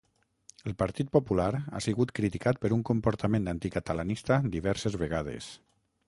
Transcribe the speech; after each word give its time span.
El 0.69 0.73
Partit 0.77 1.09
Popular 1.15 1.49
ha 1.57 1.81
sigut 1.87 2.13
criticat 2.19 2.59
per 2.63 2.71
un 2.77 2.81
comportament 2.89 3.51
anticatalanista 3.53 4.39
diverses 4.57 4.97
vegades. 5.03 5.51